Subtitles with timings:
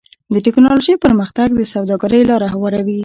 [0.33, 2.99] د ټکنالوجۍ پرمختګ د سوداګرۍ لاره هواروي.